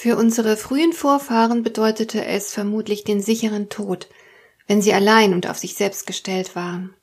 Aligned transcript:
Für 0.00 0.16
unsere 0.16 0.56
frühen 0.56 0.92
Vorfahren 0.92 1.64
bedeutete 1.64 2.24
es 2.24 2.52
vermutlich 2.52 3.02
den 3.02 3.20
sicheren 3.20 3.68
Tod, 3.68 4.08
wenn 4.68 4.80
sie 4.80 4.92
allein 4.92 5.34
und 5.34 5.48
auf 5.48 5.58
sich 5.58 5.74
selbst 5.74 6.06
gestellt 6.06 6.54
waren. 6.54 6.94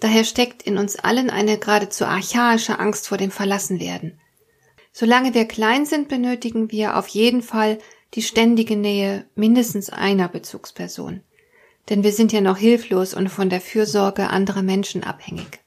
Daher 0.00 0.24
steckt 0.24 0.64
in 0.64 0.76
uns 0.76 0.96
allen 0.96 1.30
eine 1.30 1.58
geradezu 1.58 2.06
archaische 2.06 2.80
Angst 2.80 3.06
vor 3.06 3.18
dem 3.18 3.30
Verlassenwerden. 3.30 4.18
Solange 4.90 5.32
wir 5.32 5.44
klein 5.44 5.86
sind, 5.86 6.08
benötigen 6.08 6.72
wir 6.72 6.96
auf 6.96 7.06
jeden 7.06 7.40
Fall 7.40 7.78
die 8.14 8.22
ständige 8.22 8.74
Nähe 8.74 9.26
mindestens 9.36 9.88
einer 9.90 10.26
Bezugsperson. 10.26 11.20
Denn 11.88 12.02
wir 12.02 12.10
sind 12.10 12.32
ja 12.32 12.40
noch 12.40 12.58
hilflos 12.58 13.14
und 13.14 13.28
von 13.28 13.48
der 13.48 13.60
Fürsorge 13.60 14.28
anderer 14.28 14.62
Menschen 14.62 15.04
abhängig. 15.04 15.60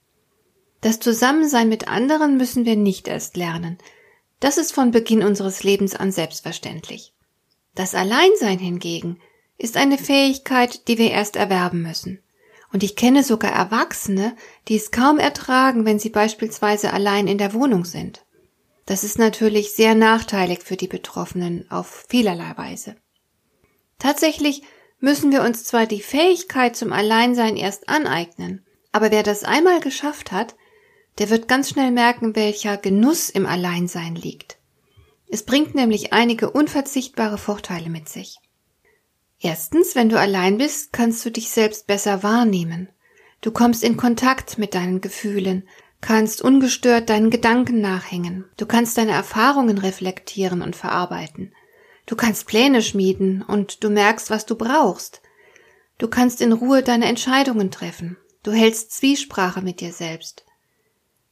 Das 0.82 1.00
Zusammensein 1.00 1.70
mit 1.70 1.88
anderen 1.88 2.36
müssen 2.36 2.66
wir 2.66 2.76
nicht 2.76 3.08
erst 3.08 3.38
lernen, 3.38 3.78
das 4.40 4.58
ist 4.58 4.74
von 4.74 4.92
Beginn 4.92 5.24
unseres 5.24 5.64
Lebens 5.64 5.96
an 5.96 6.12
selbstverständlich. 6.12 7.14
Das 7.76 7.96
Alleinsein 7.96 8.60
hingegen 8.60 9.20
ist 9.58 9.78
eine 9.78 9.98
Fähigkeit, 9.98 10.88
die 10.88 10.98
wir 10.98 11.12
erst 11.12 11.36
erwerben 11.36 11.82
müssen. 11.82 12.22
Und 12.72 12.84
ich 12.84 12.96
kenne 12.96 13.24
sogar 13.24 13.52
Erwachsene, 13.52 14.36
die 14.68 14.76
es 14.76 14.92
kaum 14.92 15.20
ertragen, 15.20 15.86
wenn 15.86 16.00
sie 16.00 16.10
beispielsweise 16.10 16.92
allein 16.94 17.28
in 17.28 17.38
der 17.38 17.54
Wohnung 17.54 17.86
sind. 17.86 18.26
Das 18.86 19.04
ist 19.04 19.20
natürlich 19.20 19.74
sehr 19.74 19.96
nachteilig 19.96 20.60
für 20.64 20.78
die 20.78 20.88
Betroffenen 20.88 21.70
auf 21.70 22.06
vielerlei 22.10 22.58
Weise. 22.58 22.96
Tatsächlich 24.00 24.64
müssen 25.00 25.32
wir 25.32 25.42
uns 25.42 25.64
zwar 25.64 25.86
die 25.86 26.02
Fähigkeit 26.02 26.76
zum 26.76 26.94
Alleinsein 26.94 27.58
erst 27.58 27.90
aneignen, 27.90 28.66
aber 28.92 29.12
wer 29.12 29.24
das 29.24 29.44
einmal 29.44 29.80
geschafft 29.80 30.32
hat, 30.32 30.56
der 31.18 31.30
wird 31.30 31.48
ganz 31.48 31.70
schnell 31.70 31.92
merken, 31.92 32.36
welcher 32.36 32.78
Genuss 32.78 33.30
im 33.30 33.46
Alleinsein 33.46 34.16
liegt. 34.16 34.58
Es 35.30 35.44
bringt 35.44 35.76
nämlich 35.76 36.14
einige 36.14 36.52
unverzichtbare 36.52 37.38
Vorteile 37.38 37.90
mit 37.90 38.08
sich. 38.08 38.40
Erstens, 39.40 39.96
wenn 39.96 40.10
du 40.10 40.20
allein 40.20 40.58
bist, 40.58 40.94
kannst 40.94 41.26
du 41.26 41.32
dich 41.32 41.50
selbst 41.50 41.86
besser 41.86 42.24
wahrnehmen. 42.24 42.90
Du 43.42 43.52
kommst 43.52 43.84
in 43.84 43.98
Kontakt 43.98 44.58
mit 44.58 44.74
deinen 44.74 45.02
Gefühlen, 45.02 45.68
kannst 46.02 46.42
ungestört 46.42 47.10
deinen 47.10 47.30
Gedanken 47.30 47.82
nachhängen. 47.82 48.46
Du 48.58 48.66
kannst 48.66 48.98
deine 48.98 49.12
Erfahrungen 49.12 49.78
reflektieren 49.78 50.62
und 50.62 50.76
verarbeiten. 50.76 51.54
Du 52.06 52.16
kannst 52.16 52.48
Pläne 52.48 52.82
schmieden 52.82 53.44
und 53.44 53.84
du 53.84 53.90
merkst, 53.90 54.30
was 54.30 54.46
du 54.46 54.56
brauchst. 54.56 55.22
Du 55.98 56.08
kannst 56.08 56.42
in 56.42 56.54
Ruhe 56.54 56.82
deine 56.82 57.06
Entscheidungen 57.06 57.70
treffen. 57.70 58.18
Du 58.44 58.52
hältst 58.52 58.92
Zwiesprache 58.92 59.62
mit 59.62 59.82
dir 59.82 59.92
selbst. 59.92 60.46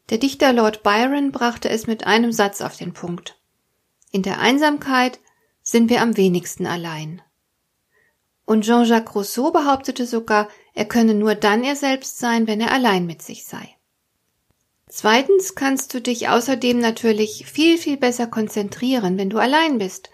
Der 0.09 0.19
Dichter 0.19 0.53
Lord 0.53 0.83
Byron 0.83 1.31
brachte 1.31 1.69
es 1.69 1.87
mit 1.87 2.05
einem 2.05 2.31
Satz 2.31 2.61
auf 2.61 2.77
den 2.77 2.93
Punkt. 2.93 3.39
In 4.11 4.21
der 4.21 4.39
Einsamkeit 4.39 5.19
sind 5.63 5.89
wir 5.89 6.01
am 6.01 6.15
wenigsten 6.15 6.67
allein. 6.67 7.21
Und 8.45 8.63
Jean-Jacques 8.63 9.15
Rousseau 9.15 9.51
behauptete 9.51 10.05
sogar, 10.05 10.47
er 10.75 10.85
könne 10.85 11.15
nur 11.15 11.33
dann 11.33 11.63
er 11.63 11.75
selbst 11.75 12.19
sein, 12.19 12.45
wenn 12.45 12.61
er 12.61 12.71
allein 12.71 13.07
mit 13.07 13.23
sich 13.23 13.45
sei. 13.45 13.75
Zweitens 14.87 15.55
kannst 15.55 15.93
du 15.93 16.01
dich 16.01 16.29
außerdem 16.29 16.79
natürlich 16.79 17.47
viel, 17.47 17.79
viel 17.79 17.97
besser 17.97 18.27
konzentrieren, 18.27 19.17
wenn 19.17 19.31
du 19.31 19.39
allein 19.39 19.79
bist. 19.79 20.11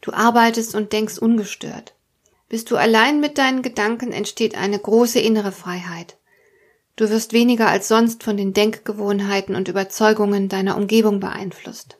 Du 0.00 0.12
arbeitest 0.12 0.74
und 0.74 0.92
denkst 0.92 1.18
ungestört. 1.18 1.94
Bist 2.48 2.72
du 2.72 2.76
allein 2.76 3.20
mit 3.20 3.38
deinen 3.38 3.62
Gedanken, 3.62 4.10
entsteht 4.10 4.56
eine 4.56 4.78
große 4.78 5.20
innere 5.20 5.52
Freiheit. 5.52 6.17
Du 6.98 7.08
wirst 7.10 7.32
weniger 7.32 7.68
als 7.68 7.86
sonst 7.86 8.24
von 8.24 8.36
den 8.36 8.52
Denkgewohnheiten 8.52 9.54
und 9.54 9.68
Überzeugungen 9.68 10.48
deiner 10.48 10.76
Umgebung 10.76 11.20
beeinflusst. 11.20 11.96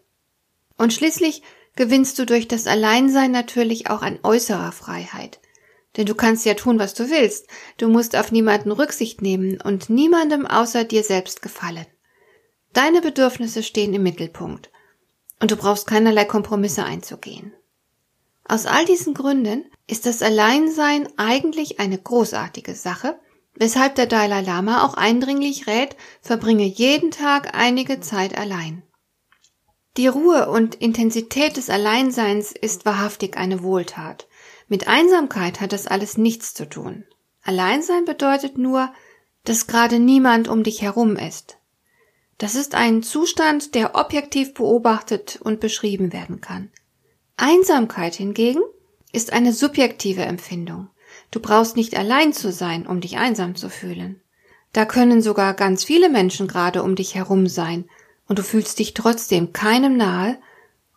Und 0.77 0.93
schließlich 0.93 1.45
gewinnst 1.77 2.19
du 2.19 2.27
durch 2.27 2.49
das 2.49 2.67
Alleinsein 2.67 3.31
natürlich 3.31 3.89
auch 3.91 4.03
an 4.03 4.19
äußerer 4.25 4.73
Freiheit. 4.73 5.39
Denn 5.97 6.07
du 6.07 6.17
kannst 6.17 6.45
ja 6.45 6.55
tun, 6.55 6.81
was 6.81 6.95
du 6.95 7.11
willst. 7.11 7.47
Du 7.77 7.87
musst 7.89 8.17
auf 8.17 8.33
niemanden 8.33 8.73
Rücksicht 8.73 9.23
nehmen 9.23 9.61
und 9.61 9.89
niemandem 9.89 10.45
außer 10.47 10.83
dir 10.83 11.05
selbst 11.05 11.43
gefallen. 11.43 11.87
Deine 12.73 13.01
Bedürfnisse 13.01 13.63
stehen 13.63 13.95
im 13.95 14.03
Mittelpunkt. 14.03 14.69
Und 15.39 15.53
du 15.53 15.57
brauchst 15.57 15.87
keinerlei 15.87 16.25
Kompromisse 16.25 16.83
einzugehen. 16.83 17.53
Aus 18.43 18.67
all 18.67 18.85
diesen 18.85 19.15
Gründen 19.15 19.65
ist 19.87 20.07
das 20.07 20.23
Alleinsein 20.23 21.09
eigentlich 21.17 21.79
eine 21.79 21.99
großartige 21.99 22.75
Sache, 22.75 23.17
weshalb 23.59 23.97
der 23.97 24.07
Dalai 24.07 24.41
Lama 24.41 24.85
auch 24.85 24.95
eindringlich 24.95 25.67
rät, 25.67 25.97
verbringe 26.23 26.65
jeden 26.65 27.11
Tag 27.11 27.55
einige 27.55 28.01
Zeit 28.01 28.39
allein. 28.39 28.83
Die 29.97 30.07
Ruhe 30.07 30.49
und 30.49 30.77
Intensität 30.77 31.57
des 31.57 31.71
Alleinseins 31.71 32.53
ist 32.53 32.87
wahrhaftig 32.87 33.37
eine 33.37 33.63
Wohltat. 33.63 34.29
Mit 34.69 34.87
Einsamkeit 34.87 35.61
hat 35.61 35.73
das 35.73 35.89
alles 35.89 36.17
nichts 36.17 36.55
zu 36.55 36.69
tun. 36.69 37.05
Alleinsein 37.43 38.05
bedeutet 38.05 38.59
nur, 38.59 38.93
dass 39.45 39.67
gerade 39.67 39.99
niemand 39.99 40.47
um 40.47 40.63
dich 40.63 40.83
herum 40.83 41.17
ist. 41.17 41.59
Das 42.37 42.55
ist 42.55 42.77
ein 42.77 43.03
Zustand, 43.03 43.75
der 43.75 43.97
objektiv 43.97 44.55
beobachtet 44.55 45.41
und 45.43 45.59
beschrieben 45.59 46.13
werden 46.13 46.41
kann. 46.41 46.71
Einsamkeit 47.37 48.15
hingegen 48.15 48.63
ist 49.13 49.33
eine 49.33 49.53
subjektive 49.53 50.23
Empfindung. 50.23 50.91
Du 51.31 51.41
brauchst 51.41 51.77
nicht 51.77 51.97
allein 51.97 52.33
zu 52.33 52.53
sein, 52.53 52.87
um 52.87 53.01
dich 53.01 53.19
einsam 53.19 53.55
zu 53.55 53.69
fühlen. 53.69 54.21
Da 54.73 54.85
können 54.85 55.23
sogar 55.23 55.55
ganz 55.55 55.85
viele 55.85 56.09
Menschen 56.09 56.49
gerade 56.49 56.83
um 56.83 56.95
dich 56.95 57.15
herum 57.15 57.47
sein, 57.47 57.89
und 58.27 58.39
du 58.39 58.43
fühlst 58.43 58.79
dich 58.79 58.95
trotzdem 58.95 59.53
keinem 59.53 59.97
nahe, 59.97 60.39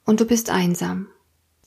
und 0.06 0.20
du 0.20 0.26
bist 0.26 0.50
einsam. 0.50 1.08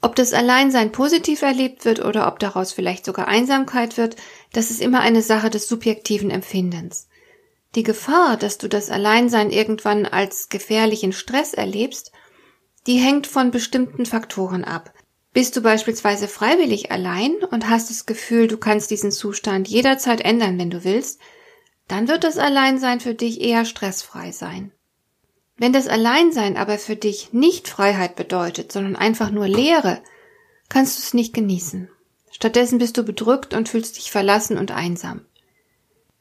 Ob 0.03 0.15
das 0.17 0.35
Alleinsein 0.35 0.93
positiv 0.93 1.41
erlebt 1.41 1.87
wird 1.87 2.05
oder 2.05 2.29
ob 2.29 2.39
daraus 2.39 2.73
vielleicht 2.73 3.07
sogar 3.07 3.27
Einsamkeit 3.27 3.97
wird, 3.97 4.17
das 4.53 4.71
ist 4.71 4.83
immer 4.83 5.01
eine 5.01 5.23
Sache 5.23 5.49
des 5.49 5.67
subjektiven 5.67 6.31
Empfindens. 6.31 7.09
Die 7.75 7.83
Gefahr, 7.83 8.37
dass 8.37 8.59
du 8.59 8.69
das 8.69 8.91
Alleinsein 8.91 9.51
irgendwann 9.51 10.05
als 10.05 10.51
gefährlichen 10.51 11.13
Stress 11.13 11.55
erlebst, 11.55 12.13
die 12.87 12.99
hängt 12.99 13.27
von 13.27 13.51
bestimmten 13.51 14.05
Faktoren 14.05 14.65
ab, 14.65 14.93
bist 15.35 15.57
du 15.57 15.61
beispielsweise 15.61 16.29
freiwillig 16.29 16.91
allein 16.93 17.35
und 17.51 17.69
hast 17.69 17.91
das 17.91 18.07
Gefühl, 18.07 18.47
du 18.49 18.57
kannst 18.57 18.91
diesen 18.91 19.11
Zustand 19.11 19.69
jederzeit 19.69 20.21
ändern, 20.21 20.59
wenn 20.59 20.71
du 20.71 20.85
willst, 20.85 21.21
dann 21.89 22.09
wird 22.09 22.25
das 22.25 22.39
Alleinsein 22.39 23.01
für 23.01 23.15
dich 23.15 23.41
eher 23.41 23.65
stressfrei 23.65 24.33
sein. 24.33 24.73
Wenn 25.57 25.73
das 25.73 25.89
Alleinsein 25.89 26.57
aber 26.57 26.79
für 26.79 26.97
dich 26.97 27.33
nicht 27.33 27.69
Freiheit 27.69 28.17
bedeutet, 28.17 28.73
sondern 28.73 28.97
einfach 28.97 29.31
nur 29.31 29.49
Leere, 29.49 30.03
kannst 30.69 30.99
du 30.99 31.03
es 31.03 31.15
nicht 31.15 31.35
genießen. 31.35 31.91
Stattdessen 32.31 32.79
bist 32.79 32.97
du 32.97 33.03
bedrückt 33.03 33.55
und 33.55 33.69
fühlst 33.69 33.97
dich 33.97 34.11
verlassen 34.11 34.57
und 34.57 34.71
einsam. 34.71 35.27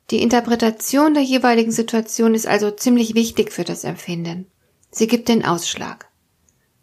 Die 0.09 0.21
Interpretation 0.21 1.13
der 1.13 1.23
jeweiligen 1.23 1.71
Situation 1.71 2.35
ist 2.35 2.45
also 2.47 2.71
ziemlich 2.71 3.15
wichtig 3.15 3.51
für 3.51 3.63
das 3.63 3.83
Empfinden. 3.83 4.47
Sie 4.91 5.07
gibt 5.07 5.29
den 5.29 5.45
Ausschlag. 5.45 6.09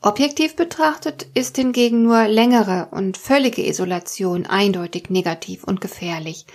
Objektiv 0.03 0.57
betrachtet 0.57 1.27
ist 1.35 1.57
hingegen 1.57 2.03
nur 2.03 2.27
längere 2.27 2.89
und 2.91 3.19
völlige 3.19 3.67
Isolation 3.67 4.47
eindeutig 4.47 5.11
negativ 5.11 5.65
und 5.65 5.83
gefährlich. 5.83 6.47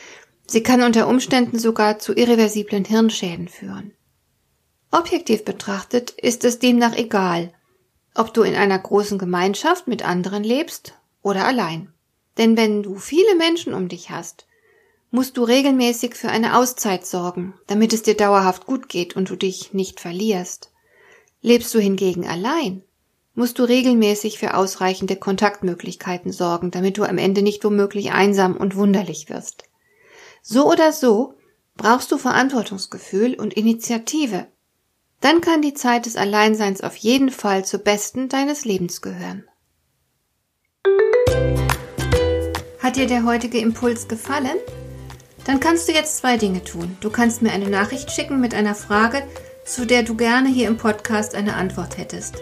Sie 0.47 0.63
kann 0.63 0.81
unter 0.81 1.07
Umständen 1.07 1.59
sogar 1.59 1.99
zu 1.99 2.13
irreversiblen 2.13 2.85
Hirnschäden 2.85 3.47
führen. 3.47 3.93
Objektiv 4.91 5.45
betrachtet 5.45 6.11
ist 6.11 6.43
es 6.43 6.57
demnach 6.57 6.95
egal, 6.95 7.53
ob 8.15 8.33
du 8.33 8.41
in 8.41 8.55
einer 8.55 8.79
großen 8.79 9.19
Gemeinschaft 9.19 9.87
mit 9.87 10.03
anderen 10.03 10.43
lebst 10.43 10.95
oder 11.21 11.45
allein. 11.45 11.93
Denn 12.37 12.57
wenn 12.57 12.81
du 12.81 12.95
viele 12.95 13.35
Menschen 13.35 13.75
um 13.75 13.89
dich 13.89 14.09
hast, 14.09 14.47
musst 15.11 15.37
du 15.37 15.43
regelmäßig 15.43 16.15
für 16.15 16.29
eine 16.29 16.57
Auszeit 16.57 17.05
sorgen, 17.05 17.53
damit 17.67 17.93
es 17.93 18.01
dir 18.01 18.15
dauerhaft 18.15 18.65
gut 18.65 18.89
geht 18.89 19.15
und 19.15 19.29
du 19.29 19.35
dich 19.35 19.73
nicht 19.73 19.99
verlierst. 19.99 20.71
Lebst 21.41 21.73
du 21.75 21.79
hingegen 21.79 22.27
allein, 22.27 22.83
musst 23.35 23.59
du 23.59 23.63
regelmäßig 23.63 24.39
für 24.39 24.55
ausreichende 24.55 25.17
Kontaktmöglichkeiten 25.17 26.31
sorgen, 26.31 26.71
damit 26.71 26.97
du 26.97 27.03
am 27.03 27.17
Ende 27.17 27.41
nicht 27.41 27.63
womöglich 27.63 28.11
einsam 28.11 28.55
und 28.57 28.75
wunderlich 28.75 29.29
wirst. 29.29 29.65
So 30.41 30.71
oder 30.71 30.91
so 30.91 31.35
brauchst 31.75 32.11
du 32.11 32.17
Verantwortungsgefühl 32.17 33.35
und 33.35 33.53
Initiative. 33.53 34.47
Dann 35.19 35.41
kann 35.41 35.61
die 35.61 35.73
Zeit 35.73 36.05
des 36.05 36.15
Alleinseins 36.15 36.81
auf 36.81 36.95
jeden 36.95 37.29
Fall 37.29 37.65
zur 37.65 37.79
besten 37.79 38.29
deines 38.29 38.63
Lebens 38.63 39.01
gehören. 39.01 39.43
Hat 42.79 42.95
dir 42.95 43.07
der 43.07 43.25
heutige 43.25 43.57
Impuls 43.57 44.07
gefallen? 44.07 44.57
Dann 45.45 45.59
kannst 45.59 45.87
du 45.87 45.91
jetzt 45.91 46.17
zwei 46.17 46.37
Dinge 46.37 46.63
tun. 46.63 46.97
Du 47.01 47.09
kannst 47.09 47.41
mir 47.41 47.51
eine 47.51 47.69
Nachricht 47.69 48.11
schicken 48.11 48.39
mit 48.39 48.53
einer 48.53 48.75
Frage, 48.75 49.23
zu 49.65 49.85
der 49.85 50.03
du 50.03 50.15
gerne 50.15 50.49
hier 50.49 50.67
im 50.67 50.77
Podcast 50.77 51.35
eine 51.35 51.55
Antwort 51.55 51.97
hättest. 51.97 52.41